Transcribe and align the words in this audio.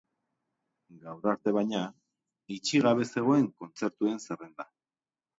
Gaur 1.01 1.27
arte, 1.31 1.51
baina, 1.57 1.81
itxi 2.55 2.81
gabe 2.85 3.05
zegoen 3.17 3.45
kontzertuen 3.65 4.17
zerrenda. 4.23 4.67